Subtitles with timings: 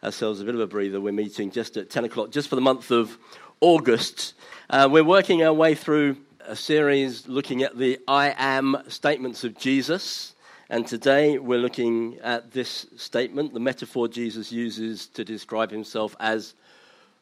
[0.04, 2.62] ourselves a bit of a breather, we're meeting just at 10 o'clock, just for the
[2.62, 3.18] month of
[3.62, 4.34] August.
[4.70, 9.58] Uh, we're working our way through a series looking at the I am statements of
[9.58, 10.36] Jesus.
[10.70, 16.54] And today we're looking at this statement, the metaphor Jesus uses to describe himself as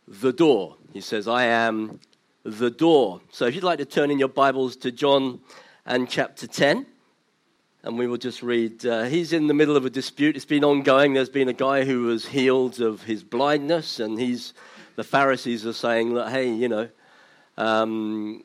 [0.08, 0.78] the door.
[0.94, 2.00] He says, I am
[2.44, 3.22] the door.
[3.32, 5.40] So if you'd like to turn in your Bibles to John
[5.86, 6.86] and chapter 10,
[7.84, 8.86] and we will just read.
[8.86, 10.36] Uh, he's in the middle of a dispute.
[10.36, 11.14] It's been ongoing.
[11.14, 14.54] There's been a guy who was healed of his blindness, and he's
[14.96, 16.90] the Pharisees are saying, that, hey, you know,
[17.58, 18.44] um,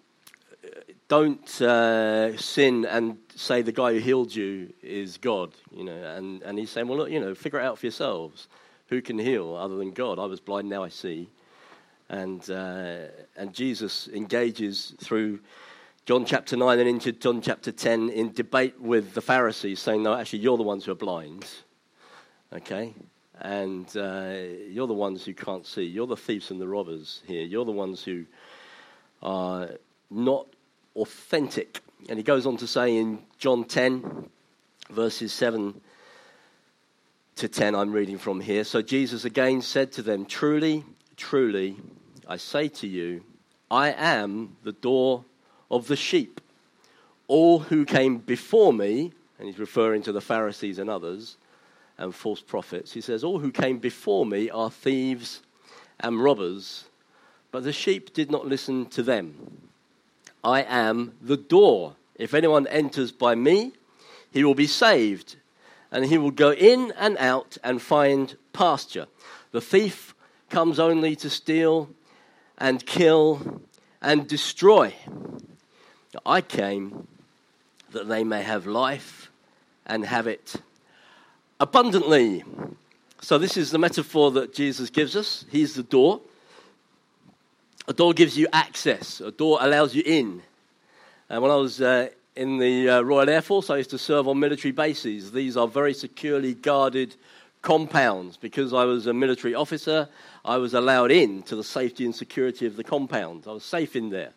[1.08, 6.02] don't uh, sin and say the guy who healed you is God, you know.
[6.16, 8.48] And, and he's saying, well, look, you know, figure it out for yourselves.
[8.88, 10.18] Who can heal other than God?
[10.18, 11.28] I was blind, now I see.
[12.08, 15.40] And, uh, and Jesus engages through
[16.06, 20.14] John chapter 9 and into John chapter 10 in debate with the Pharisees, saying, no,
[20.14, 21.46] actually, you're the ones who are blind.
[22.52, 22.94] Okay?
[23.40, 24.34] And uh,
[24.68, 25.82] you're the ones who can't see.
[25.82, 27.44] You're the thieves and the robbers here.
[27.44, 28.24] You're the ones who
[29.22, 29.70] are
[30.10, 30.46] not
[30.96, 31.80] authentic.
[32.08, 34.28] And he goes on to say in John 10,
[34.90, 35.80] verses 7
[37.36, 38.64] to 10, I'm reading from here.
[38.64, 40.84] So Jesus again said to them, Truly,
[41.16, 41.76] truly,
[42.26, 43.22] I say to you,
[43.70, 45.24] I am the door
[45.70, 46.40] of the sheep.
[47.28, 51.36] All who came before me, and he's referring to the Pharisees and others,
[51.98, 55.42] and false prophets, he says, All who came before me are thieves
[55.98, 56.84] and robbers,
[57.50, 59.65] but the sheep did not listen to them.
[60.46, 61.96] I am the door.
[62.14, 63.72] If anyone enters by me,
[64.30, 65.34] he will be saved,
[65.90, 69.08] and he will go in and out and find pasture.
[69.50, 70.14] The thief
[70.48, 71.90] comes only to steal
[72.58, 73.60] and kill
[74.00, 74.94] and destroy.
[76.24, 77.08] I came
[77.90, 79.32] that they may have life
[79.84, 80.54] and have it
[81.58, 82.44] abundantly.
[83.20, 85.44] So, this is the metaphor that Jesus gives us.
[85.50, 86.20] He's the door.
[87.88, 90.42] A door gives you access, a door allows you in.
[91.28, 94.26] And when I was uh, in the uh, Royal Air Force, I used to serve
[94.26, 95.30] on military bases.
[95.30, 97.14] These are very securely guarded
[97.62, 98.36] compounds.
[98.36, 100.08] Because I was a military officer,
[100.44, 103.44] I was allowed in to the safety and security of the compound.
[103.46, 104.32] I was safe in there.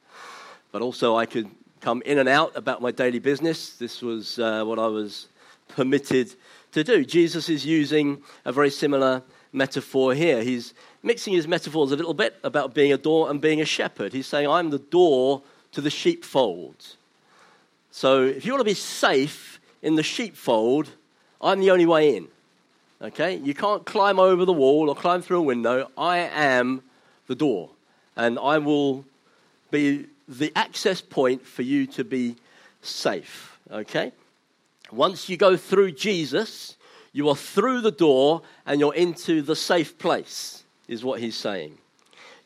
[0.71, 1.49] But also, I could
[1.81, 3.73] come in and out about my daily business.
[3.77, 5.27] This was uh, what I was
[5.69, 6.35] permitted
[6.73, 7.03] to do.
[7.03, 10.43] Jesus is using a very similar metaphor here.
[10.43, 14.13] He's mixing his metaphors a little bit about being a door and being a shepherd.
[14.13, 16.95] He's saying, I'm the door to the sheepfold.
[17.91, 20.89] So if you want to be safe in the sheepfold,
[21.41, 22.27] I'm the only way in.
[23.01, 23.37] Okay?
[23.37, 25.89] You can't climb over the wall or climb through a window.
[25.97, 26.83] I am
[27.27, 27.69] the door.
[28.15, 29.05] And I will
[29.71, 32.35] be the access point for you to be
[32.81, 33.57] safe.
[33.71, 34.11] Okay?
[34.91, 36.75] Once you go through Jesus,
[37.13, 41.77] you are through the door and you're into the safe place, is what he's saying.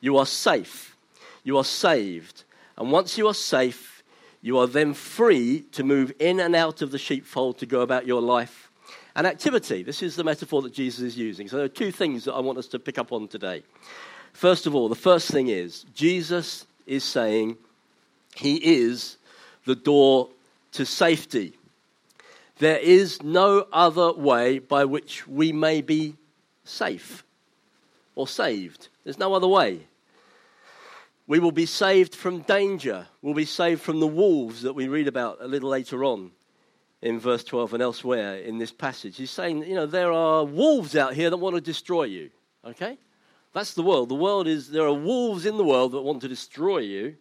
[0.02, 0.96] You are safe.
[1.44, 2.44] You are saved.
[2.78, 4.04] And once you are safe,
[4.42, 8.06] you are then free to move in and out of the sheepfold to go about
[8.06, 8.70] your life
[9.16, 9.82] and activity.
[9.82, 11.48] This is the metaphor that Jesus is using.
[11.48, 13.64] So there are two things that I want us to pick up on today.
[14.34, 17.56] First of all, the first thing is Jesus is saying
[18.36, 19.18] he is
[19.66, 20.28] the door
[20.74, 21.54] to safety.
[22.58, 26.16] There is no other way by which we may be
[26.66, 27.23] safe
[28.16, 28.90] or saved.
[29.04, 29.82] There's no other way.
[31.26, 33.08] We will be saved from danger.
[33.22, 36.32] We'll be saved from the wolves that we read about a little later on
[37.02, 39.18] in verse 12 and elsewhere in this passage.
[39.18, 42.30] He's saying, you know, there are wolves out here that want to destroy you.
[42.66, 42.98] Okay?
[43.54, 44.10] That's the world.
[44.10, 47.16] The world is, there are wolves in the world that want to destroy you.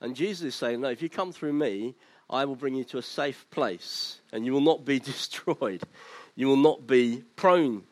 [0.00, 1.94] And Jesus is saying, no, if you come through me,
[2.30, 5.82] I will bring you to a safe place and you will not be destroyed.
[6.36, 7.82] You will not be prone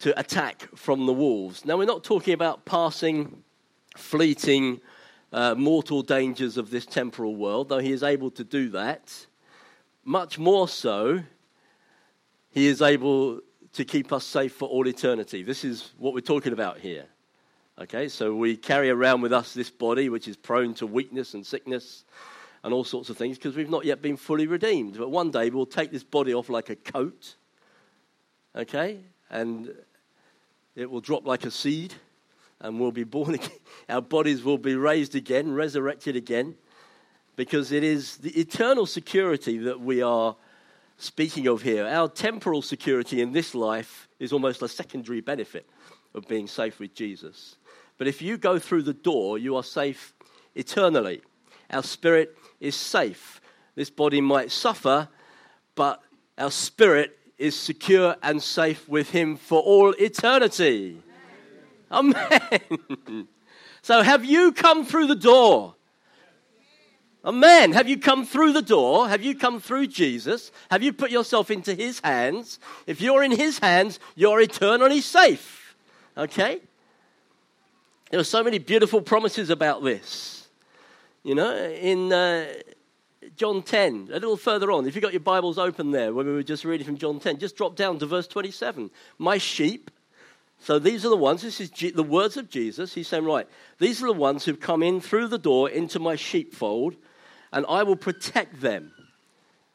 [0.00, 1.64] to attack from the wolves.
[1.64, 3.42] Now, we're not talking about passing,
[3.96, 4.80] fleeting,
[5.32, 9.26] uh, mortal dangers of this temporal world, though he is able to do that.
[10.04, 11.22] Much more so,
[12.50, 13.40] he is able
[13.72, 15.42] to keep us safe for all eternity.
[15.42, 17.06] This is what we're talking about here.
[17.80, 21.44] Okay, so we carry around with us this body which is prone to weakness and
[21.44, 22.04] sickness
[22.62, 24.96] and all sorts of things because we've not yet been fully redeemed.
[24.96, 27.34] But one day we'll take this body off like a coat,
[28.54, 29.00] okay,
[29.34, 29.74] and
[30.76, 31.92] it will drop like a seed
[32.60, 33.50] and we'll be born again.
[33.88, 36.54] Our bodies will be raised again, resurrected again,
[37.36, 40.36] because it is the eternal security that we are
[40.96, 41.84] speaking of here.
[41.84, 45.68] Our temporal security in this life is almost a secondary benefit
[46.14, 47.56] of being safe with Jesus.
[47.98, 50.14] But if you go through the door, you are safe
[50.54, 51.22] eternally.
[51.70, 53.40] Our spirit is safe.
[53.74, 55.08] This body might suffer,
[55.74, 56.00] but
[56.38, 60.98] our spirit is secure and safe with Him for all eternity.
[61.92, 62.16] Amen.
[62.32, 63.28] Amen.
[63.82, 65.74] so, have you come through the door?
[67.22, 67.72] Amen.
[67.72, 69.08] Have you come through the door?
[69.08, 70.52] Have you come through Jesus?
[70.70, 72.58] Have you put yourself into His hands?
[72.86, 75.76] If you're in His hands, you're eternally safe.
[76.16, 76.60] Okay?
[78.10, 80.48] There are so many beautiful promises about this.
[81.22, 82.46] You know, in uh,
[83.36, 86.32] John 10, a little further on, if you've got your Bibles open there, when we
[86.32, 88.90] were just reading from John 10, just drop down to verse 27.
[89.18, 89.90] My sheep,
[90.60, 92.94] so these are the ones, this is the words of Jesus.
[92.94, 93.48] He's saying, right,
[93.78, 96.96] these are the ones who've come in through the door into my sheepfold
[97.52, 98.92] and I will protect them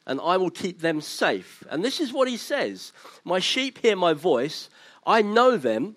[0.06, 1.62] and I will keep them safe.
[1.70, 2.92] And this is what he says
[3.24, 4.68] My sheep hear my voice,
[5.06, 5.96] I know them.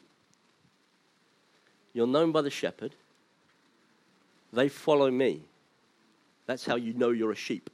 [1.94, 2.96] You're known by the shepherd,
[4.52, 5.44] they follow me.
[6.46, 7.70] That's how you know you're a sheep.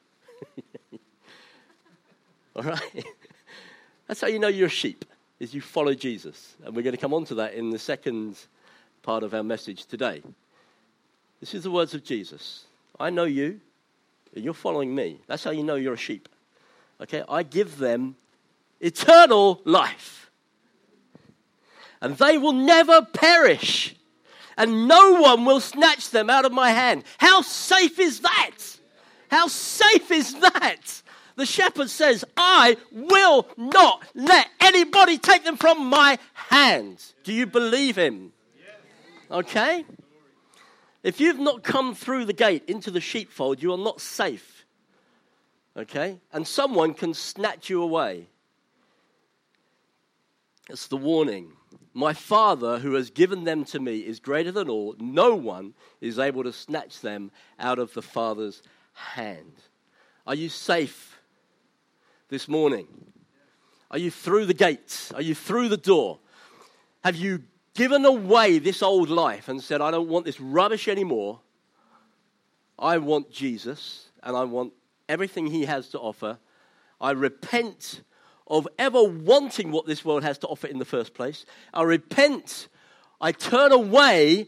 [2.55, 3.05] All right?
[4.07, 5.05] That's how you know you're a sheep,
[5.39, 6.55] is you follow Jesus.
[6.63, 8.37] And we're going to come on to that in the second
[9.01, 10.21] part of our message today.
[11.39, 12.65] This is the words of Jesus.
[12.99, 13.61] I know you.
[14.35, 15.19] And you're following me.
[15.27, 16.29] That's how you know you're a sheep.
[17.01, 17.23] Okay?
[17.27, 18.15] I give them
[18.79, 20.29] eternal life.
[22.01, 23.95] And they will never perish.
[24.59, 27.05] And no one will snatch them out of my hand.
[27.17, 28.57] How safe is that?
[29.31, 31.01] How safe is that?
[31.37, 37.01] The shepherd says, I will not let anybody take them from my hand.
[37.23, 38.33] Do you believe him?
[39.31, 39.85] Okay?
[41.03, 44.65] If you've not come through the gate into the sheepfold, you are not safe.
[45.77, 46.19] Okay?
[46.33, 48.27] And someone can snatch you away.
[50.69, 51.53] It's the warning.
[51.93, 54.95] My Father, who has given them to me, is greater than all.
[54.99, 58.61] No one is able to snatch them out of the Father's
[58.93, 59.53] hand.
[60.25, 61.19] Are you safe
[62.29, 62.87] this morning?
[63.91, 65.11] Are you through the gates?
[65.13, 66.19] Are you through the door?
[67.03, 67.43] Have you
[67.79, 71.39] given away this old life and said, I don't want this rubbish anymore.
[72.77, 74.73] I want Jesus and I want
[75.07, 76.39] everything he has to offer.
[76.99, 78.01] I repent
[78.49, 81.45] of ever wanting what this world has to offer in the first place.
[81.73, 82.67] I repent,
[83.21, 84.47] I turn away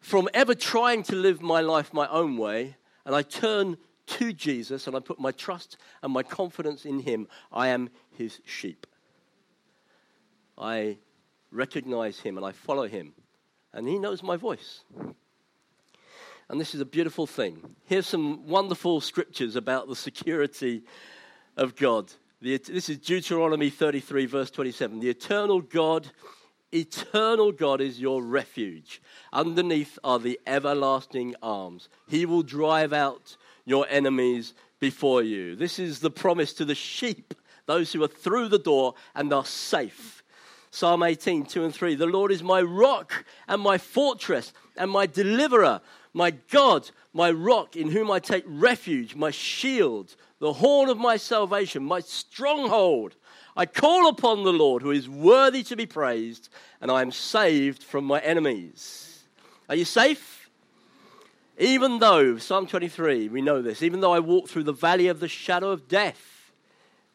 [0.00, 2.76] from ever trying to live my life my own way,
[3.06, 7.26] and I turn to Jesus and I put my trust and my confidence in him.
[7.52, 8.86] I am his sheep.
[10.58, 10.98] I
[11.50, 13.14] recognize him and I follow him.
[13.72, 14.84] And he knows my voice.
[16.48, 17.74] And this is a beautiful thing.
[17.86, 20.84] Here's some wonderful scriptures about the security
[21.56, 22.12] of God.
[22.44, 25.00] The, this is Deuteronomy 33, verse 27.
[25.00, 26.10] The eternal God,
[26.72, 29.00] eternal God is your refuge.
[29.32, 31.88] Underneath are the everlasting arms.
[32.06, 35.56] He will drive out your enemies before you.
[35.56, 37.32] This is the promise to the sheep,
[37.64, 40.22] those who are through the door and are safe.
[40.70, 41.94] Psalm 18, 2 and 3.
[41.94, 45.80] The Lord is my rock and my fortress and my deliverer,
[46.12, 50.14] my God, my rock in whom I take refuge, my shield,
[50.44, 53.16] the horn of my salvation, my stronghold.
[53.56, 56.50] I call upon the Lord who is worthy to be praised,
[56.82, 59.24] and I am saved from my enemies.
[59.70, 60.50] Are you safe?
[61.58, 65.18] Even though, Psalm 23, we know this, even though I walk through the valley of
[65.18, 66.52] the shadow of death,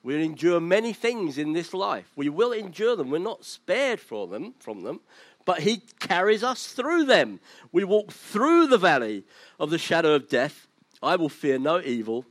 [0.01, 2.09] We'll endure many things in this life.
[2.15, 3.09] We will endure them.
[3.09, 5.01] We're not spared from them, from them,
[5.43, 7.41] but He carries us through them.
[7.73, 9.25] We walk through the valley
[9.59, 10.67] of the shadow of death.
[11.03, 12.25] I will fear no evil,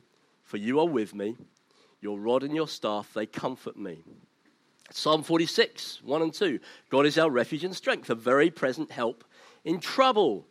[0.49, 1.37] for you are with me.
[2.01, 4.03] Your rod and your staff, they comfort me.
[4.91, 6.59] Psalm 46, 1 and 2.
[6.89, 9.25] God is our refuge and strength, a very present help
[9.63, 10.47] in trouble.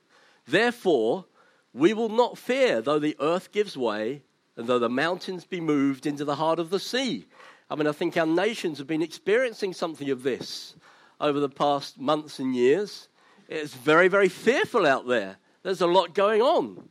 [0.48, 1.26] Therefore,
[1.74, 4.22] we will not fear, though the earth gives way
[4.56, 7.26] and though the mountains be moved into the heart of the sea.
[7.68, 10.76] I mean, I think our nations have been experiencing something of this
[11.20, 13.10] over the past months and years.
[13.50, 15.38] It's very, very fearful out there.
[15.64, 16.88] There's a lot going on,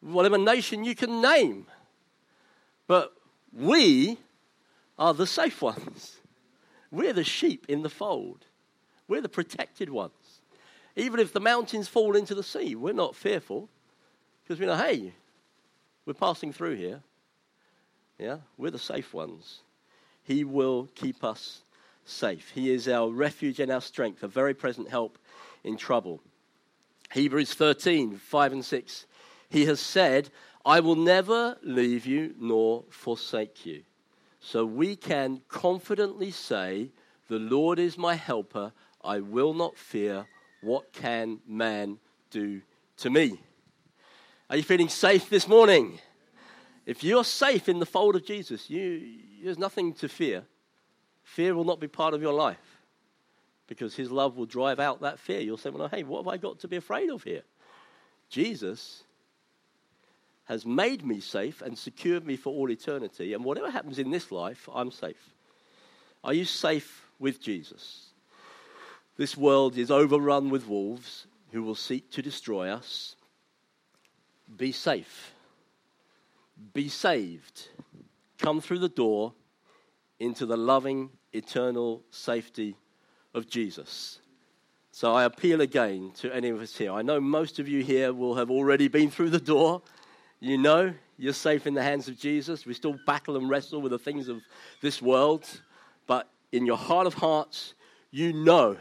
[0.00, 1.66] whatever nation you can name.
[2.90, 3.12] But
[3.52, 4.18] we
[4.98, 6.16] are the safe ones.
[6.90, 8.46] We're the sheep in the fold.
[9.06, 10.40] We're the protected ones.
[10.96, 13.68] Even if the mountains fall into the sea, we're not fearful
[14.42, 15.12] because we know, hey,
[16.04, 17.00] we're passing through here.
[18.18, 19.60] Yeah, we're the safe ones.
[20.24, 21.62] He will keep us
[22.04, 22.50] safe.
[22.52, 25.16] He is our refuge and our strength, a very present help
[25.62, 26.20] in trouble.
[27.12, 29.06] Hebrews 13, 5 and 6.
[29.48, 30.30] He has said,
[30.64, 33.82] I will never leave you nor forsake you.
[34.40, 36.90] So we can confidently say,
[37.28, 38.72] The Lord is my helper.
[39.02, 40.26] I will not fear.
[40.60, 41.98] What can man
[42.30, 42.60] do
[42.98, 43.40] to me?
[44.50, 45.98] Are you feeling safe this morning?
[46.84, 50.44] If you're safe in the fold of Jesus, you, there's nothing to fear.
[51.22, 52.58] Fear will not be part of your life
[53.66, 55.40] because his love will drive out that fear.
[55.40, 57.42] You'll say, well, hey, what have I got to be afraid of here?
[58.28, 59.04] Jesus
[60.50, 63.34] has made me safe and secured me for all eternity.
[63.34, 65.30] And whatever happens in this life, I'm safe.
[66.24, 68.08] Are you safe with Jesus?
[69.16, 73.14] This world is overrun with wolves who will seek to destroy us.
[74.56, 75.34] Be safe.
[76.74, 77.68] Be saved.
[78.38, 79.32] Come through the door
[80.18, 82.74] into the loving, eternal safety
[83.34, 84.18] of Jesus.
[84.90, 86.90] So I appeal again to any of us here.
[86.90, 89.82] I know most of you here will have already been through the door.
[90.40, 92.64] You know you're safe in the hands of Jesus.
[92.64, 94.40] We still battle and wrestle with the things of
[94.80, 95.46] this world,
[96.06, 97.74] but in your heart of hearts,
[98.10, 98.78] you know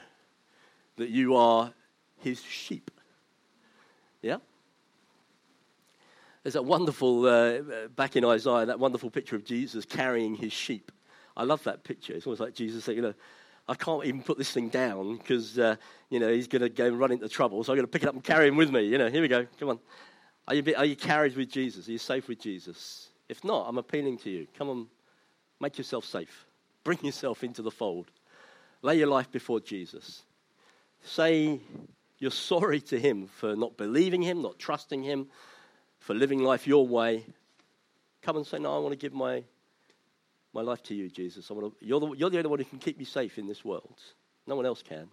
[0.95, 1.73] that you are
[2.17, 2.89] his sheep.
[4.21, 4.37] Yeah?
[6.43, 10.93] There's that wonderful, uh, back in Isaiah, that wonderful picture of Jesus carrying his sheep.
[11.35, 12.13] I love that picture.
[12.13, 13.13] It's almost like Jesus saying, you know,
[13.67, 15.75] I can't even put this thing down because, uh,
[16.09, 17.63] you know, he's going to go and run into trouble.
[17.63, 18.83] So I'm going to pick it up and carry him with me.
[18.83, 19.45] You know, here we go.
[19.59, 19.79] Come on.
[20.49, 21.87] Are you, are you carried with Jesus?
[21.87, 23.09] Are you safe with Jesus?
[23.29, 24.47] If not, I'm appealing to you.
[24.57, 24.87] Come on,
[25.59, 26.47] make yourself safe.
[26.83, 28.09] Bring yourself into the fold.
[28.81, 30.23] Lay your life before Jesus.
[31.03, 31.59] Say
[32.17, 35.27] you're sorry to him for not believing him, not trusting him,
[35.99, 37.23] for living life your way.
[38.23, 39.43] Come and say, No, I want to give my
[40.51, 41.51] my life to you, Jesus.
[41.51, 43.47] I want to, you're, the, you're the only one who can keep me safe in
[43.47, 43.93] this world.
[44.47, 45.07] No one else can.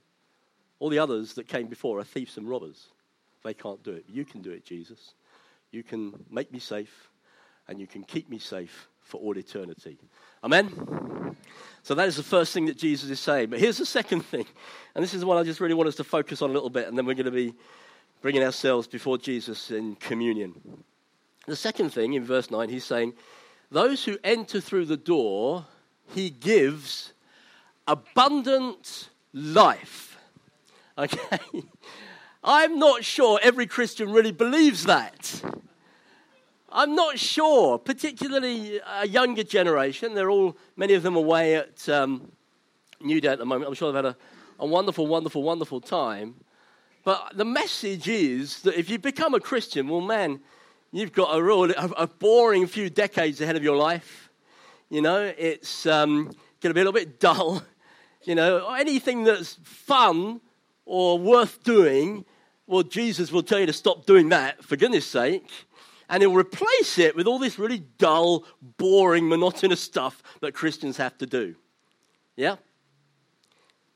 [0.78, 2.86] All the others that came before are thieves and robbers.
[3.44, 4.06] They can't do it.
[4.08, 5.12] You can do it, Jesus.
[5.70, 7.10] You can make me safe,
[7.68, 9.98] and you can keep me safe for all eternity.
[10.42, 11.36] Amen?
[11.82, 13.50] So that is the first thing that Jesus is saying.
[13.50, 14.46] But here's the second thing,
[14.94, 16.70] and this is the one I just really want us to focus on a little
[16.70, 17.54] bit, and then we're going to be
[18.22, 20.54] bringing ourselves before Jesus in communion.
[21.46, 23.14] The second thing in verse 9, he's saying,
[23.70, 25.66] those who enter through the door,
[26.14, 27.12] he gives
[27.86, 30.12] abundant life.
[30.98, 31.38] Okay?
[32.48, 35.42] I'm not sure every Christian really believes that.
[36.70, 40.14] I'm not sure, particularly a younger generation.
[40.14, 42.30] They're all, many of them away at um,
[43.00, 43.66] New Day at the moment.
[43.66, 44.16] I'm sure they've had a,
[44.60, 46.36] a wonderful, wonderful, wonderful time.
[47.02, 50.38] But the message is that if you become a Christian, well, man,
[50.92, 54.30] you've got a real a, boring few decades ahead of your life.
[54.88, 56.26] You know, it's um,
[56.60, 57.64] going to be a little bit dull.
[58.24, 60.40] You know, anything that's fun
[60.84, 62.24] or worth doing,
[62.66, 65.48] well, Jesus will tell you to stop doing that, for goodness sake.
[66.08, 68.44] And he'll replace it with all this really dull,
[68.76, 71.56] boring, monotonous stuff that Christians have to do.
[72.36, 72.56] Yeah?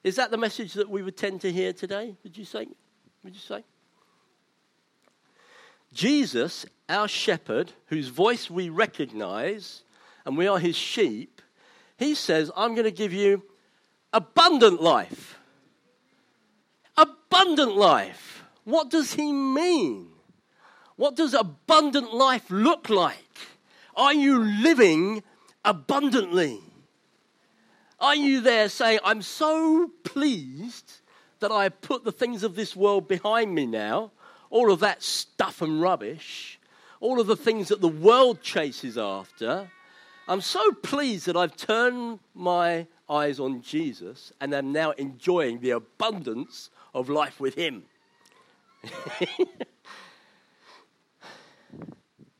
[0.02, 2.66] Is that the message that we would tend to hear today, would you say?
[3.22, 3.62] Would you say?
[5.92, 9.82] Jesus, our shepherd, whose voice we recognize,
[10.24, 11.42] and we are his sheep,
[11.98, 13.42] he says, I'm going to give you
[14.12, 15.38] abundant life.
[16.96, 18.39] Abundant life.
[18.70, 20.08] What does he mean?
[20.96, 23.16] What does abundant life look like?
[23.96, 25.22] Are you living
[25.64, 26.60] abundantly?
[27.98, 31.00] Are you there saying, I'm so pleased
[31.40, 34.12] that I put the things of this world behind me now?
[34.50, 36.58] all of that stuff and rubbish,
[36.98, 39.70] all of the things that the world chases after.
[40.28, 45.70] I'm so pleased that I've turned my eyes on Jesus and am now enjoying the
[45.70, 47.84] abundance of life with Him.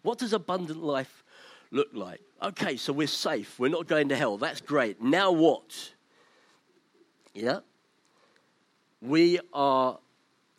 [0.02, 1.24] what does abundant life
[1.70, 2.20] look like?
[2.42, 3.58] Okay, so we're safe.
[3.58, 4.38] We're not going to hell.
[4.38, 5.02] That's great.
[5.02, 5.92] Now what?
[7.34, 7.60] Yeah?
[9.02, 9.98] We are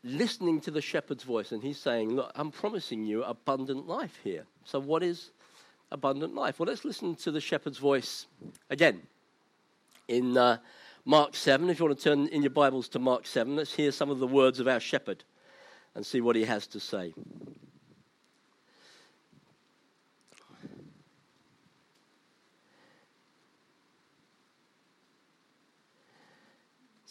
[0.04, 4.46] listening to the shepherd's voice, and he's saying, Look, I'm promising you abundant life here.
[4.64, 5.32] So, what is
[5.92, 6.60] abundant life?
[6.60, 8.28] Well, let's listen to the shepherd's voice
[8.70, 9.02] again.
[10.08, 10.58] In uh,
[11.06, 13.92] Mark 7, if you want to turn in your Bibles to Mark 7, let's hear
[13.92, 15.24] some of the words of our shepherd
[15.96, 17.14] and see what he has to say.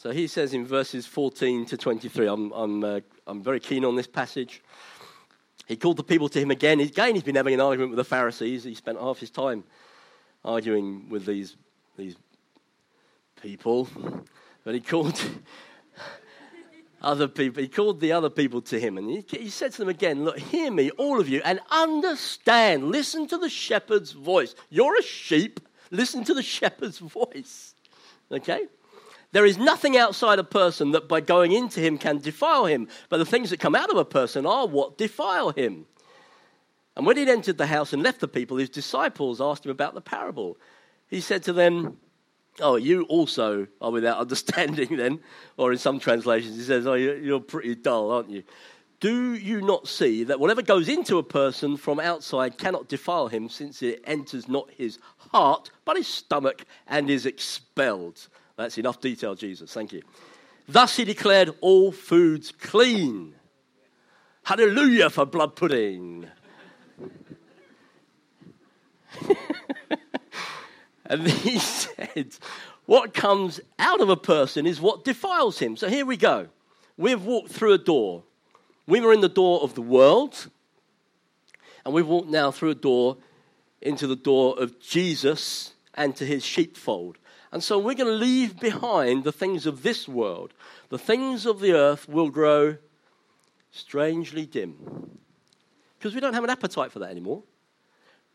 [0.01, 3.97] So he says in verses 14 to 23, I'm, I'm, uh, I'm very keen on
[3.97, 4.63] this passage.
[5.67, 6.81] He called the people to him again.
[6.81, 8.65] Again, he's been having an argument with the Pharisees.
[8.65, 9.63] He spent half his time
[10.43, 11.55] arguing with these,
[11.99, 12.17] these
[13.43, 13.89] people.
[14.65, 15.23] But he called
[17.01, 18.99] other people, he called the other people to him.
[18.99, 22.91] And he, he said to them again, Look, hear me, all of you, and understand.
[22.91, 24.55] Listen to the shepherd's voice.
[24.69, 27.75] You're a sheep Listen to the shepherd's voice.
[28.31, 28.67] Okay?
[29.33, 33.19] There is nothing outside a person that by going into him can defile him, but
[33.19, 35.87] the things that come out of a person are what defile him.
[36.97, 39.95] And when he'd entered the house and left the people, his disciples asked him about
[39.95, 40.59] the parable.
[41.07, 41.99] He said to them,
[42.59, 45.21] Oh, you also are without understanding then.
[45.57, 48.43] Or in some translations, he says, Oh, you're pretty dull, aren't you?
[49.01, 53.49] Do you not see that whatever goes into a person from outside cannot defile him,
[53.49, 58.29] since it enters not his heart, but his stomach, and is expelled?
[58.57, 59.73] That's enough detail, Jesus.
[59.73, 60.03] Thank you.
[60.69, 63.35] Thus he declared all foods clean.
[64.43, 66.27] Hallelujah for blood pudding.
[71.11, 72.37] and he said,
[72.87, 75.77] What comes out of a person is what defiles him.
[75.77, 76.49] So here we go.
[76.97, 78.23] We've walked through a door.
[78.87, 80.49] We were in the door of the world,
[81.85, 83.19] and we've walked now through a door
[83.83, 87.19] into the door of Jesus and to his sheepfold.
[87.53, 90.55] And so we're going to leave behind the things of this world.
[90.89, 92.77] The things of the earth will grow
[93.73, 95.19] strangely dim.
[95.99, 97.43] Because we don't have an appetite for that anymore.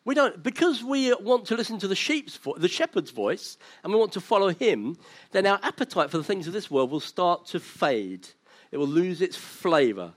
[0.06, 3.92] We don't, because we want to listen to the sheep's vo- the shepherd's voice, and
[3.92, 4.98] we want to follow him,
[5.32, 8.28] then our appetite for the things of this world will start to fade.
[8.72, 10.14] It will lose its flavor.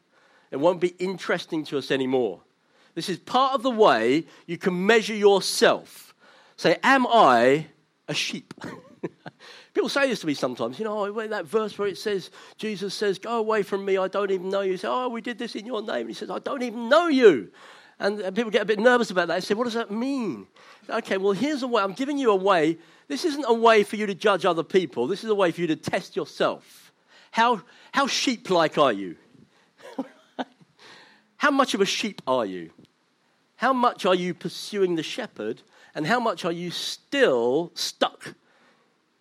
[0.50, 2.42] It won't be interesting to us anymore.
[2.94, 6.14] This is part of the way you can measure yourself.
[6.56, 7.66] Say, Am I
[8.08, 8.52] a sheep?
[9.74, 12.94] People say this to me sometimes, you know, oh, that verse where it says, Jesus
[12.94, 14.72] says, Go away from me, I don't even know you.
[14.72, 16.00] you say, Oh, we did this in your name.
[16.00, 17.50] And he says, I don't even know you.
[18.00, 19.34] And, people get a bit nervous about that.
[19.34, 20.46] They say, What does that mean?
[20.88, 21.82] Okay, well, here's a way.
[21.82, 22.78] I'm giving you a way.
[23.08, 25.60] This isn't a way for you to judge other people, this is a way for
[25.60, 26.92] you to test yourself.
[27.30, 27.62] How,
[27.92, 29.16] how sheep like are you?
[31.36, 32.70] how much of a sheep are you?
[33.56, 35.62] How much are you pursuing the shepherd?
[35.94, 38.34] And how much are you still stuck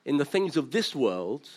[0.06, 1.50] in the things of this world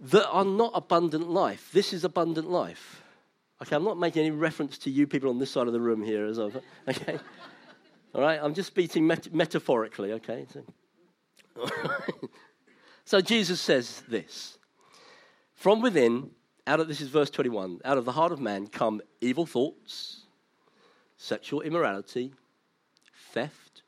[0.00, 1.70] that are not abundant life.
[1.72, 3.02] This is abundant life.
[3.62, 6.02] Okay, I'm not making any reference to you people on this side of the room
[6.02, 6.52] here, as well.
[6.88, 7.18] Okay?
[8.14, 10.46] All right, I'm just speaking met- metaphorically, okay?
[10.52, 10.64] So,
[13.04, 14.58] so Jesus says this
[15.54, 16.30] From within,
[16.66, 20.22] out of this is verse 21, out of the heart of man come evil thoughts,
[21.16, 22.32] sexual immorality,
[23.32, 23.82] theft,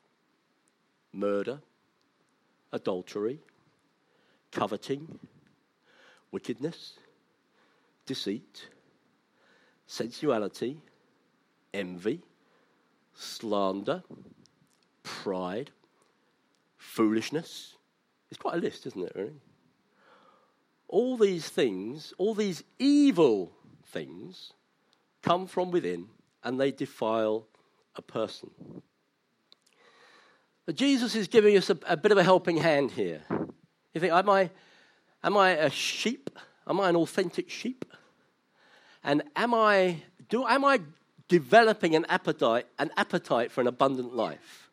[1.11, 1.59] murder
[2.73, 3.39] adultery,
[4.51, 5.19] coveting,
[6.31, 6.93] wickedness,
[8.05, 8.67] deceit,
[9.93, 10.79] sensuality,
[11.71, 12.19] envy,
[13.13, 14.01] slander,
[15.03, 15.69] pride,
[16.77, 17.75] foolishness.
[18.31, 19.39] It's quite a list, isn't it, really?
[20.87, 23.51] All these things, all these evil
[23.85, 24.53] things,
[25.21, 26.07] come from within
[26.43, 27.45] and they defile
[27.95, 28.49] a person.
[30.65, 33.21] But Jesus is giving us a, a bit of a helping hand here.
[33.93, 34.49] You think, am I,
[35.23, 36.31] am I a sheep?
[36.65, 37.85] Am I an authentic sheep?
[39.03, 40.79] And am I, do, am I
[41.27, 44.69] developing an appetite, an appetite for an abundant life?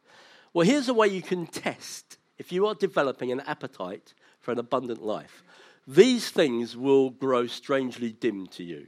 [0.53, 4.59] Well, here's a way you can test if you are developing an appetite for an
[4.59, 5.43] abundant life.
[5.87, 8.87] These things will grow strangely dim to you.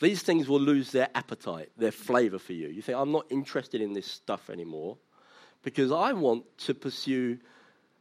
[0.00, 2.68] These things will lose their appetite, their flavor for you.
[2.68, 4.96] You think, I'm not interested in this stuff anymore
[5.62, 7.38] because I want to pursue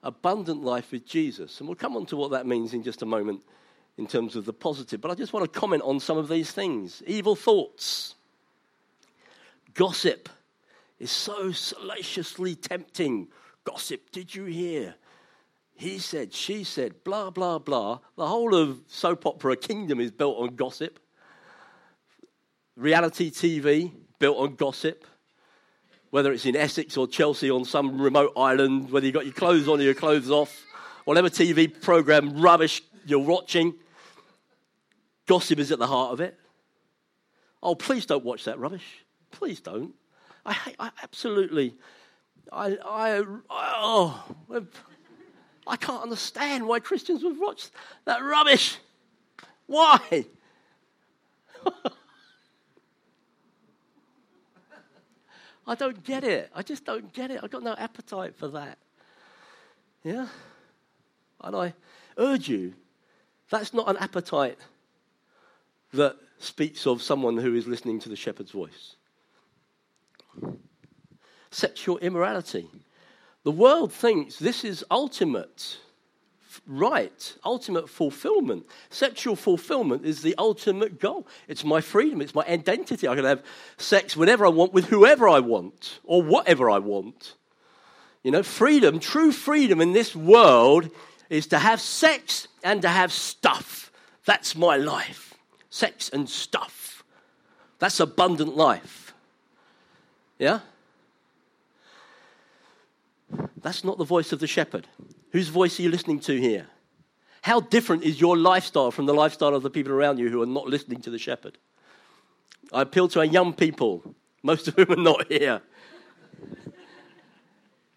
[0.04, 1.60] abundant life with Jesus.
[1.60, 3.42] And we'll come on to what that means in just a moment
[3.98, 5.02] in terms of the positive.
[5.02, 7.02] But I just want to comment on some of these things.
[7.08, 8.16] Evil thoughts,
[9.74, 10.30] gossip
[11.00, 13.28] is so salaciously tempting.
[13.64, 14.96] Gossip, did you hear?
[15.76, 18.00] He said, she said, blah, blah, blah.
[18.16, 21.00] The whole of soap opera kingdom is built on gossip.
[22.76, 25.06] Reality TV, built on gossip
[26.10, 29.68] whether it's in Essex or Chelsea on some remote island, whether you've got your clothes
[29.68, 30.64] on or your clothes off,
[31.06, 33.74] whatever TV program rubbish you're watching,
[35.28, 36.38] gossip is at the heart of it.
[37.62, 39.06] Oh, please don't watch that rubbish.
[39.32, 39.94] Please don't.
[40.46, 41.76] I, I absolutely,
[42.52, 44.24] I, I, oh,
[45.68, 47.70] I can't understand why Christians would watch
[48.06, 48.78] that rubbish.
[49.66, 50.00] Why?
[55.68, 56.50] I don't get it.
[56.56, 57.42] I just don't get it.
[57.44, 58.78] I've got no appetite for that.
[60.04, 60.28] Yeah?
[61.42, 61.74] And I
[62.18, 62.74] urge you,
[63.50, 64.58] that's not an appetite
[65.94, 68.96] that speaks of someone who is listening to the shepherd's voice.
[71.50, 72.70] Sexual immorality.
[73.44, 75.78] The world thinks this is ultimate
[76.66, 78.66] right, ultimate fulfillment.
[78.90, 81.28] Sexual fulfillment is the ultimate goal.
[81.48, 83.08] It's my freedom, it's my identity.
[83.08, 83.44] I can have
[83.78, 87.36] sex whenever I want with whoever I want or whatever I want.
[88.24, 90.90] You know, freedom, true freedom in this world
[91.30, 93.92] is to have sex and to have stuff.
[94.26, 95.34] That's my life.
[95.78, 97.04] Sex and stuff.
[97.78, 99.14] That's abundant life.
[100.40, 100.62] Yeah?
[103.62, 104.88] That's not the voice of the shepherd.
[105.34, 106.66] Whose voice are you listening to here?
[107.44, 110.48] How different is your lifestyle from the lifestyle of the people around you who are
[110.48, 111.60] not listening to the shepherd?
[112.74, 115.62] I appeal to our young people, most of whom are not here.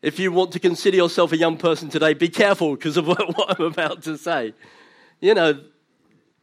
[0.02, 3.58] If you want to consider yourself a young person today, be careful because of what
[3.58, 4.52] I'm about to say.
[5.18, 5.60] You know,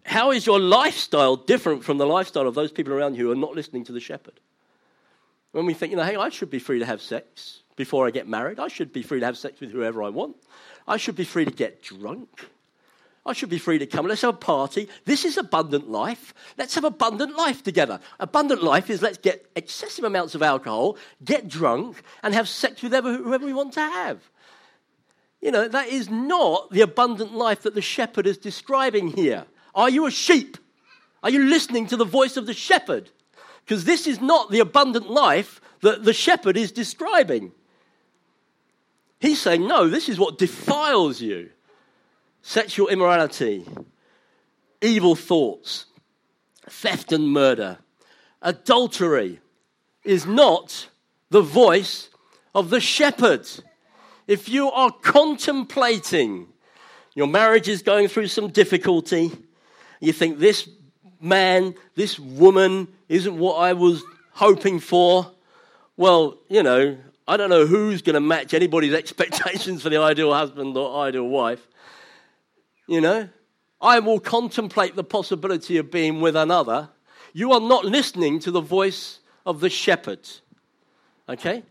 [0.08, 3.36] how is your lifestyle different from the lifestyle of those people around you who are
[3.36, 4.40] not listening to the shepherd?
[5.52, 8.12] When we think, you know, hey, I should be free to have sex before I
[8.12, 8.58] get married.
[8.58, 10.38] I should be free to have sex with whoever I want.
[10.88, 12.30] I should be free to get drunk.
[13.26, 14.08] I should be free to come.
[14.08, 14.88] Let's have a party.
[15.04, 16.34] This is abundant life.
[16.58, 18.00] Let's have abundant life together.
[18.22, 22.94] Abundant life is let's get excessive amounts of alcohol, get drunk, and have sex with
[22.94, 24.22] whoever, whoever we want to have.
[25.42, 29.46] You know, that is not the abundant life that the shepherd is describing here.
[29.78, 30.58] Are you a sheep?
[31.24, 33.12] Are you listening to the voice of the shepherd?
[33.64, 37.52] Because this is not the abundant life that the shepherd is describing.
[39.20, 41.52] He's saying, no, this is what defiles you
[42.42, 43.68] sexual immorality,
[44.82, 45.86] evil thoughts,
[46.70, 47.78] theft and murder,
[48.42, 49.42] adultery
[50.06, 50.88] is not
[51.30, 52.10] the voice
[52.56, 53.46] of the shepherd.
[54.28, 56.48] If you are contemplating
[57.16, 59.32] your marriage is going through some difficulty,
[60.00, 60.70] you think this
[61.20, 65.32] man, this woman isn't what I was hoping for,
[65.96, 70.34] well, you know, I don't know who's going to match anybody's expectations for the ideal
[70.34, 71.68] husband or ideal wife.
[72.88, 73.30] You know,
[73.82, 76.90] I will contemplate the possibility of being with another.
[77.34, 80.28] You are not listening to the voice of the shepherd.
[81.28, 81.64] Okay?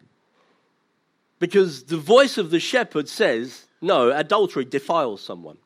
[1.38, 5.58] Because the voice of the shepherd says, no, adultery defiles someone.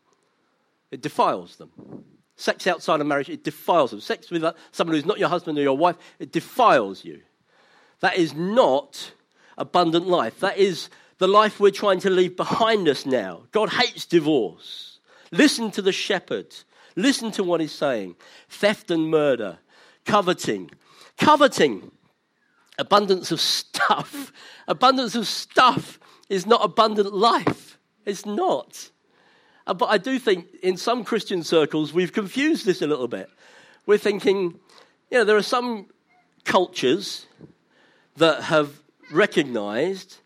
[0.90, 2.04] It defiles them.
[2.40, 4.00] Sex outside of marriage, it defiles them.
[4.00, 7.20] Sex with uh, someone who's not your husband or your wife, it defiles you.
[8.00, 9.12] That is not
[9.58, 10.40] abundant life.
[10.40, 13.42] That is the life we're trying to leave behind us now.
[13.52, 15.00] God hates divorce.
[15.30, 16.46] Listen to the shepherd.
[16.96, 18.16] Listen to what he's saying.
[18.48, 19.58] Theft and murder,
[20.06, 20.70] coveting.
[21.18, 21.90] Coveting,
[22.78, 24.32] abundance of stuff.
[24.66, 26.00] Abundance of stuff
[26.30, 27.78] is not abundant life.
[28.06, 28.90] It's not.
[29.70, 33.30] Uh, but I do think in some Christian circles we've confused this a little bit.
[33.86, 34.58] We're thinking,
[35.10, 35.86] you know, there are some
[36.44, 37.26] cultures
[38.16, 38.80] that have
[39.12, 40.16] recognized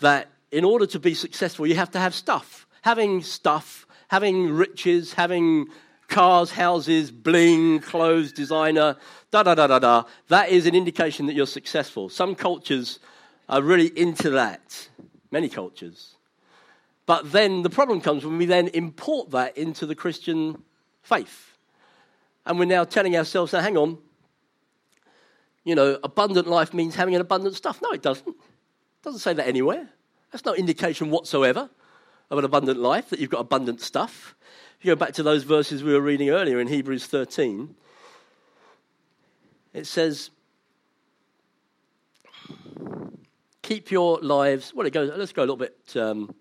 [0.00, 2.66] that in order to be successful, you have to have stuff.
[2.82, 5.68] Having stuff having riches, having
[6.08, 8.96] cars, houses, bling, clothes, designer,
[9.30, 12.08] da da da da da, that is an indication that you're successful.
[12.08, 12.98] Some cultures
[13.48, 14.88] are really into that,
[15.30, 16.16] many cultures.
[17.06, 20.62] But then the problem comes when we then import that into the Christian
[21.02, 21.56] faith.
[22.46, 23.98] And we're now telling ourselves, now hang on,
[25.64, 27.80] you know, abundant life means having an abundant stuff.
[27.82, 28.28] No, it doesn't.
[28.28, 29.88] It doesn't say that anywhere.
[30.30, 31.68] That's no indication whatsoever
[32.30, 34.36] of an abundant life, that you've got abundant stuff.
[34.78, 37.74] If you go back to those verses we were reading earlier in Hebrews 13,
[39.74, 40.30] it says,
[43.62, 44.72] Keep your lives.
[44.74, 45.76] Well, it goes, let's go a little bit.
[45.94, 46.34] Um,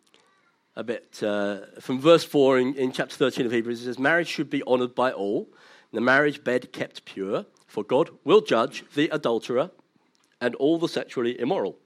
[0.79, 4.29] a bit uh, from verse 4 in, in chapter 13 of Hebrews, it says, Marriage
[4.29, 5.49] should be honored by all,
[5.91, 9.71] the marriage bed kept pure, for God will judge the adulterer
[10.39, 11.77] and all the sexually immoral.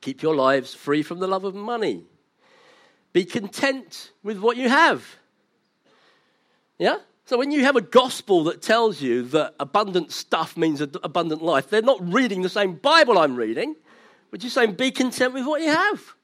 [0.00, 2.04] Keep your lives free from the love of money
[3.12, 5.16] be content with what you have.
[6.78, 6.98] Yeah?
[7.26, 11.68] So when you have a gospel that tells you that abundant stuff means abundant life,
[11.68, 13.76] they're not reading the same Bible I'm reading,
[14.30, 16.14] but you're saying be content with what you have.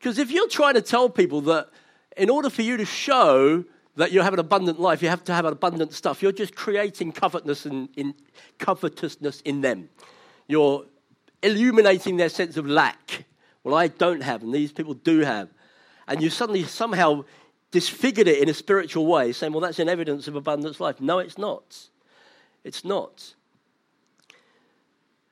[0.00, 1.68] Because if you're trying to tell people that
[2.16, 5.32] in order for you to show that you have an abundant life, you have to
[5.32, 8.14] have an abundant stuff, you're just creating covetousness in,
[8.58, 9.88] covetousness in them.
[10.48, 10.86] You're
[11.42, 13.26] illuminating their sense of lack.
[13.62, 15.50] Well, I don't have, and these people do have
[16.10, 17.24] and you suddenly somehow
[17.70, 21.00] disfigured it in a spiritual way, saying, well, that's an evidence of abundance life.
[21.00, 21.88] No, it's not.
[22.64, 23.34] It's not.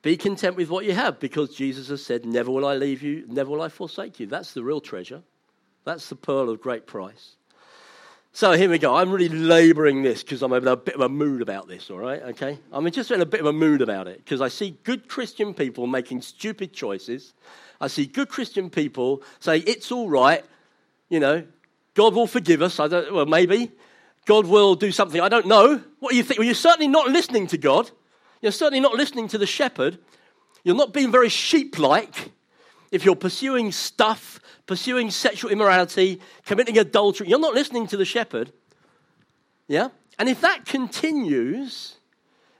[0.01, 3.25] Be content with what you have because Jesus has said, Never will I leave you,
[3.27, 4.27] never will I forsake you.
[4.27, 5.23] That's the real treasure.
[5.85, 7.35] That's the pearl of great price.
[8.31, 8.95] So here we go.
[8.95, 11.97] I'm really laboring this because I'm in a bit of a mood about this, all
[11.97, 12.21] right?
[12.21, 12.59] Okay?
[12.71, 15.53] I'm just in a bit of a mood about it because I see good Christian
[15.53, 17.33] people making stupid choices.
[17.81, 20.43] I see good Christian people say, It's all right
[21.09, 21.43] you know,
[21.95, 22.79] God will forgive us.
[22.79, 23.71] I don't, well, maybe.
[24.25, 25.19] God will do something.
[25.19, 25.81] I don't know.
[25.99, 26.37] What do you think?
[26.37, 27.89] Well, you're certainly not listening to God.
[28.41, 29.99] You're certainly not listening to the shepherd.
[30.63, 32.31] You're not being very sheep like.
[32.91, 38.51] if you're pursuing stuff, pursuing sexual immorality, committing adultery, you're not listening to the shepherd.
[39.67, 39.89] Yeah?
[40.17, 41.97] And if that continues,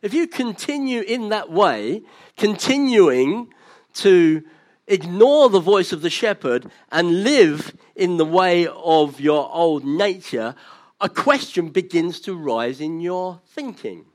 [0.02, 2.04] if you continue in that way,
[2.38, 3.54] continuing
[3.96, 4.44] to
[4.88, 10.56] ignore the voice of the shepherd and live in the way of your old nature,
[11.02, 14.06] a question begins to rise in your thinking.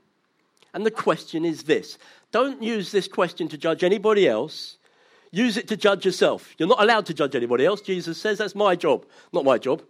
[0.75, 1.97] And the question is this
[2.31, 4.77] don't use this question to judge anybody else.
[5.31, 6.53] Use it to judge yourself.
[6.57, 7.81] You're not allowed to judge anybody else.
[7.81, 9.05] Jesus says that's my job.
[9.33, 9.81] Not my job.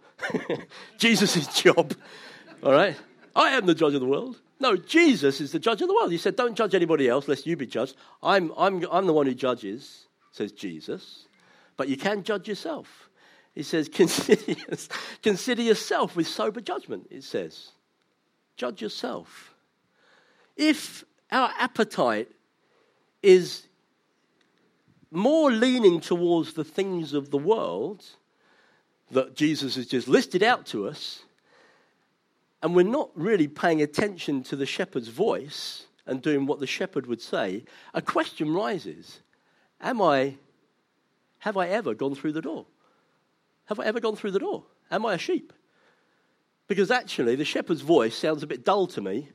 [0.98, 1.94] Jesus' job.
[2.62, 2.96] All right?
[3.34, 4.40] I am the judge of the world.
[4.58, 6.10] No, Jesus is the judge of the world.
[6.10, 7.96] He said, Don't judge anybody else lest you be judged.
[8.22, 11.26] I'm, I'm, I'm the one who judges, says Jesus.
[11.76, 13.10] But you can judge yourself.
[13.54, 14.54] He says, consider,
[15.22, 17.72] consider yourself with sober judgment, it says.
[18.56, 19.55] Judge yourself.
[20.56, 22.30] If our appetite
[23.22, 23.66] is
[25.10, 28.04] more leaning towards the things of the world
[29.10, 31.22] that Jesus has just listed out to us,
[32.62, 37.06] and we're not really paying attention to the shepherd's voice and doing what the shepherd
[37.06, 37.64] would say,
[37.94, 39.20] a question rises
[39.80, 40.36] Am I,
[41.40, 42.66] have I ever gone through the door?
[43.66, 44.64] Have I ever gone through the door?
[44.90, 45.52] Am I a sheep?
[46.68, 49.28] Because actually, the shepherd's voice sounds a bit dull to me.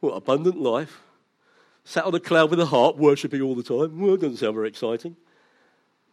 [0.00, 1.00] What, abundant life?
[1.84, 3.98] Sat on a cloud with a harp, worshipping all the time.
[3.98, 5.16] Well, doesn't sound very exciting.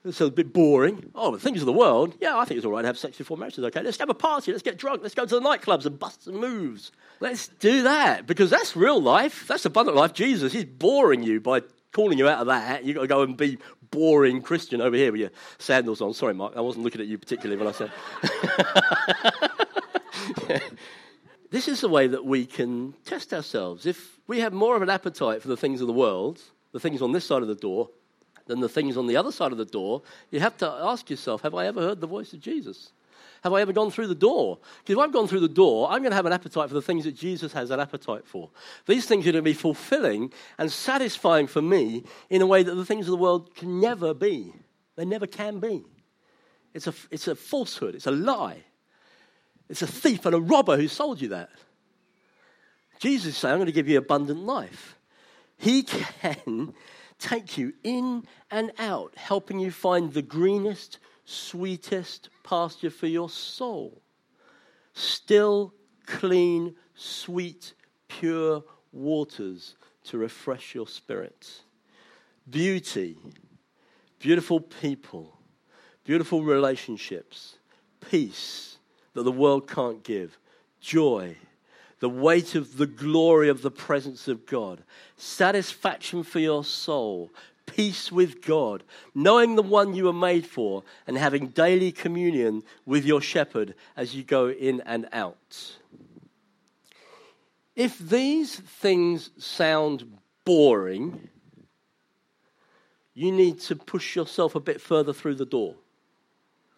[0.05, 1.11] It sounds a bit boring.
[1.15, 2.15] Oh, the things of the world.
[2.21, 3.57] Yeah, I think it's all right to have sex before marriage.
[3.57, 3.81] Okay.
[3.81, 4.51] Let's have a party.
[4.51, 5.01] Let's get drunk.
[5.01, 6.91] Let's go to the nightclubs and bust some moves.
[7.19, 9.47] Let's do that because that's real life.
[9.47, 10.13] That's abundant life.
[10.13, 12.85] Jesus, he's boring you by calling you out of that.
[12.85, 13.57] You've got to go and be
[13.89, 16.13] boring Christian over here with your sandals on.
[16.13, 16.53] Sorry, Mark.
[16.55, 17.91] I wasn't looking at you particularly when I said.
[21.55, 23.85] This is the way that we can test ourselves.
[23.85, 26.41] If we have more of an appetite for the things of the world,
[26.73, 27.89] the things on this side of the door,
[28.45, 31.43] than the things on the other side of the door, you have to ask yourself
[31.43, 32.91] Have I ever heard the voice of Jesus?
[33.41, 34.59] Have I ever gone through the door?
[34.83, 36.81] Because if I've gone through the door, I'm going to have an appetite for the
[36.81, 38.49] things that Jesus has an appetite for.
[38.85, 42.75] These things are going to be fulfilling and satisfying for me in a way that
[42.75, 44.51] the things of the world can never be.
[44.97, 45.85] They never can be.
[46.73, 48.64] It's a, it's a falsehood, it's a lie.
[49.69, 51.49] It's a thief and a robber who sold you that.
[52.99, 54.95] Jesus saying, I'm going to give you abundant life.
[55.57, 56.73] He can
[57.19, 64.01] take you in and out, helping you find the greenest, sweetest pasture for your soul.
[64.93, 65.73] Still,
[66.05, 67.73] clean, sweet,
[68.07, 69.75] pure waters
[70.05, 71.61] to refresh your spirit.
[72.49, 73.17] Beauty,
[74.19, 75.37] beautiful people,
[76.03, 77.57] beautiful relationships,
[77.99, 78.74] peace
[79.15, 80.37] that the world can't give,
[80.79, 81.35] joy
[81.99, 84.83] the weight of the glory of the presence of God,
[85.17, 87.31] satisfaction for your soul,
[87.65, 93.05] peace with God, knowing the one you were made for, and having daily communion with
[93.05, 95.77] your shepherd as you go in and out.
[97.75, 101.29] If these things sound boring,
[103.13, 105.75] you need to push yourself a bit further through the door.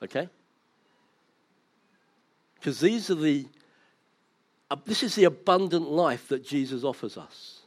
[0.01, 0.29] Okay?
[2.59, 3.47] Because these are the
[4.69, 7.61] uh, this is the abundant life that Jesus offers us.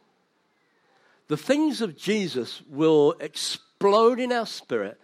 [1.28, 5.00] The things of Jesus will explode in our spirit,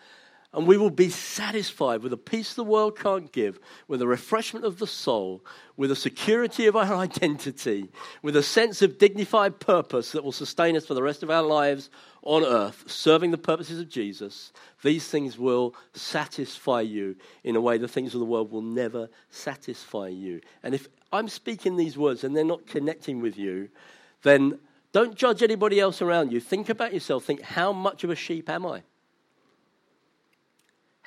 [0.52, 4.64] and we will be satisfied with a peace the world can't give, with a refreshment
[4.64, 5.44] of the soul,
[5.76, 7.90] with a security of our identity,
[8.22, 11.42] with a sense of dignified purpose that will sustain us for the rest of our
[11.42, 11.90] lives
[12.22, 14.52] on earth, serving the purposes of Jesus.
[14.82, 19.09] These things will satisfy you in a way the things of the world will never
[19.30, 20.40] satisfy you.
[20.62, 23.68] And if I'm speaking these words and they're not connecting with you,
[24.22, 24.59] then
[24.92, 26.40] don't judge anybody else around you.
[26.40, 27.24] Think about yourself.
[27.24, 28.82] Think, how much of a sheep am I?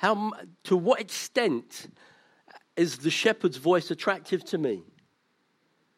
[0.00, 0.32] How,
[0.64, 1.88] to what extent
[2.74, 4.82] is the shepherd's voice attractive to me?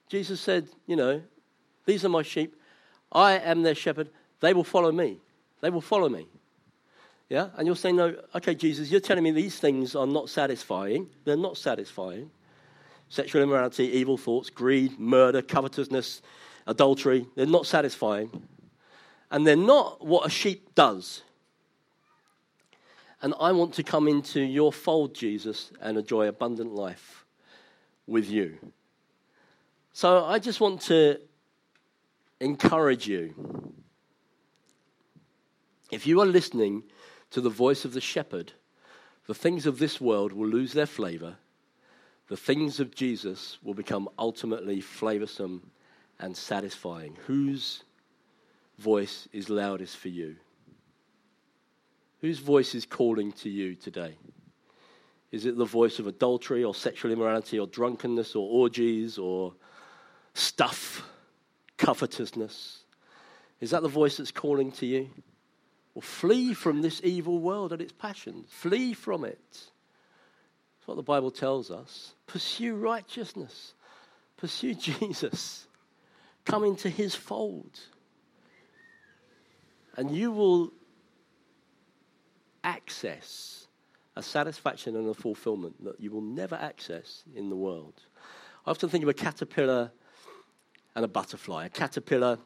[0.08, 1.22] Jesus said, You know,
[1.86, 2.56] these are my sheep.
[3.12, 4.10] I am their shepherd.
[4.40, 5.20] They will follow me.
[5.60, 6.26] They will follow me.
[7.28, 7.50] Yeah?
[7.56, 11.08] And you're saying, No, okay, Jesus, you're telling me these things are not satisfying.
[11.24, 12.30] They're not satisfying
[13.12, 16.22] sexual immorality, evil thoughts, greed, murder, covetousness,
[16.66, 17.26] adultery.
[17.36, 18.48] They're not satisfying.
[19.30, 21.22] And they're not what a sheep does.
[23.22, 27.24] And I want to come into your fold, Jesus, and enjoy abundant life
[28.06, 28.58] with you.
[29.92, 31.20] So I just want to
[32.40, 33.34] encourage you.
[35.90, 36.82] If you are listening
[37.30, 38.52] to the voice of the shepherd,
[39.26, 41.36] the things of this world will lose their flavor
[42.32, 45.60] the things of Jesus will become ultimately flavorsome
[46.18, 47.14] and satisfying.
[47.26, 47.84] Whose
[48.78, 50.36] voice is loudest for you?
[52.22, 54.16] Whose voice is calling to you today?
[55.32, 59.54] Is it the voice of adultery or sexual immorality or drunkenness or orgies or
[60.32, 61.04] stuff,
[61.78, 62.84] covetousness?
[63.60, 65.10] Is that the voice that's calling to you?
[65.94, 68.46] Well, flee from this evil world and its passions.
[68.50, 69.40] Flee from it.
[69.50, 72.14] That's what the Bible tells us.
[72.28, 73.74] Pursue righteousness.
[74.36, 75.66] Pursue Jesus.
[76.44, 77.80] Come into his fold.
[79.96, 80.72] And you will
[82.64, 83.66] access
[84.16, 87.94] a satisfaction and a fulfillment that you will never access in the world.
[88.66, 89.90] I often think of a caterpillar
[90.94, 91.66] and a butterfly.
[91.66, 92.38] A caterpillar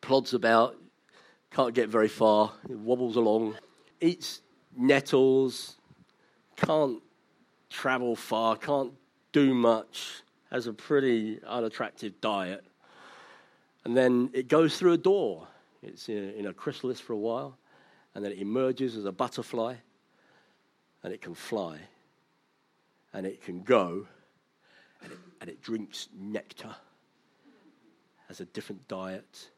[0.00, 0.76] plods about,
[1.50, 3.56] can't get very far, wobbles along,
[4.00, 4.42] eats
[4.76, 5.76] nettles,
[6.56, 7.02] can't
[7.68, 8.92] travel far, can't
[9.32, 12.64] do much, has a pretty unattractive diet.
[13.84, 15.48] And then it goes through a door.
[15.82, 17.58] It's in a, chrysalis for a while,
[18.14, 19.74] and then it emerges as a butterfly,
[21.02, 21.78] and it can fly,
[23.12, 24.06] and it can go,
[25.02, 26.74] and it, and it drinks nectar,
[28.28, 29.50] has a different diet.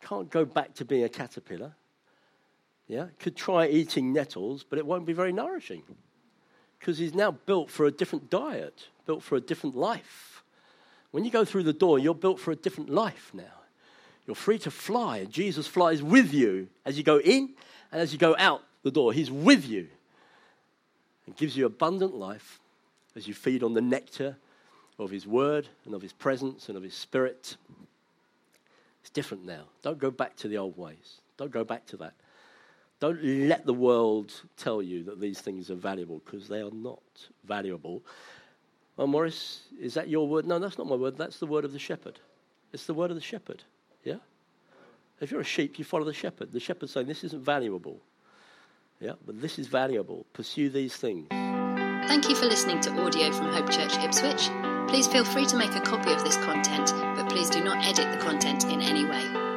[0.00, 1.74] Can't go back to being a caterpillar.
[2.86, 5.82] Yeah, could try eating nettles, but it won't be very nourishing
[6.78, 10.42] because he's now built for a different diet, built for a different life.
[11.10, 13.44] When you go through the door, you're built for a different life now.
[14.28, 17.54] You're free to fly, and Jesus flies with you as you go in
[17.90, 19.14] and as you go out the door.
[19.14, 19.88] He's with you
[21.24, 22.60] and gives you abundant life
[23.16, 24.36] as you feed on the nectar
[24.98, 27.56] of His Word and of His presence and of His Spirit.
[29.00, 29.62] It's different now.
[29.80, 31.22] Don't go back to the old ways.
[31.38, 32.12] Don't go back to that.
[33.00, 37.00] Don't let the world tell you that these things are valuable because they are not
[37.46, 38.02] valuable.
[38.98, 40.46] Well, Morris, is that your word?
[40.46, 41.16] No, that's not my word.
[41.16, 42.20] That's the word of the shepherd.
[42.74, 43.64] It's the word of the shepherd.
[45.20, 46.52] If you're a sheep, you follow the shepherd.
[46.52, 48.00] The shepherd's saying, This isn't valuable.
[49.00, 50.26] Yeah, but this is valuable.
[50.32, 51.26] Pursue these things.
[51.30, 54.50] Thank you for listening to audio from Hope Church Ipswich.
[54.88, 58.10] Please feel free to make a copy of this content, but please do not edit
[58.10, 59.47] the content in any way.